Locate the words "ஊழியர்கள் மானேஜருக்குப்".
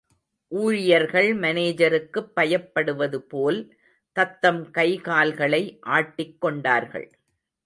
0.51-2.31